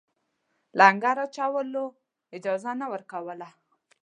[0.79, 1.85] لنګر اچولو
[2.35, 3.49] اجازه نه ورکوله.